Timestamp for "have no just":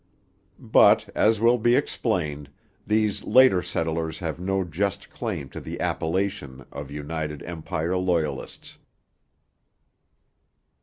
4.17-5.11